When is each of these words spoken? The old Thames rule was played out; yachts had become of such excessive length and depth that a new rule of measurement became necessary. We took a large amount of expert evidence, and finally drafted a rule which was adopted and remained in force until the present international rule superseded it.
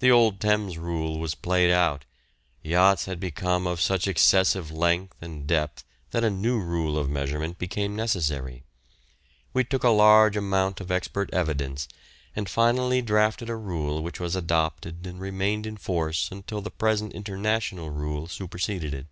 The 0.00 0.10
old 0.10 0.40
Thames 0.40 0.76
rule 0.76 1.18
was 1.18 1.34
played 1.34 1.70
out; 1.70 2.04
yachts 2.62 3.06
had 3.06 3.18
become 3.18 3.66
of 3.66 3.80
such 3.80 4.06
excessive 4.06 4.70
length 4.70 5.16
and 5.22 5.46
depth 5.46 5.84
that 6.10 6.22
a 6.22 6.28
new 6.28 6.60
rule 6.60 6.98
of 6.98 7.08
measurement 7.08 7.56
became 7.58 7.96
necessary. 7.96 8.64
We 9.54 9.64
took 9.64 9.82
a 9.82 9.88
large 9.88 10.36
amount 10.36 10.82
of 10.82 10.90
expert 10.92 11.32
evidence, 11.32 11.88
and 12.36 12.46
finally 12.46 13.00
drafted 13.00 13.48
a 13.48 13.56
rule 13.56 14.02
which 14.02 14.20
was 14.20 14.36
adopted 14.36 15.06
and 15.06 15.18
remained 15.18 15.64
in 15.64 15.78
force 15.78 16.30
until 16.30 16.60
the 16.60 16.70
present 16.70 17.14
international 17.14 17.88
rule 17.88 18.28
superseded 18.28 18.92
it. 18.92 19.06